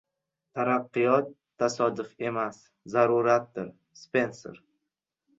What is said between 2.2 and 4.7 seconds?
emas, zaruratdir. Spenser